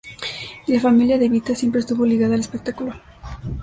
La 0.65 0.79
familia 0.79 1.19
de 1.19 1.25
Evita 1.27 1.53
siempre 1.53 1.81
estuvo 1.81 2.07
ligada 2.07 2.33
al 2.33 2.39
espectáculo. 2.39 2.91